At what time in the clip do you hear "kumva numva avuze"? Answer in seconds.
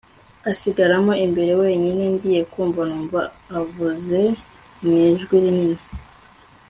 2.51-4.19